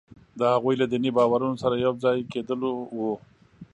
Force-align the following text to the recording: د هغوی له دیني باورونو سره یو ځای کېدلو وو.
د 0.39 0.41
هغوی 0.53 0.75
له 0.81 0.85
دیني 0.91 1.11
باورونو 1.17 1.61
سره 1.63 1.75
یو 1.85 1.93
ځای 2.03 2.17
کېدلو 2.31 2.71
وو. 2.99 3.13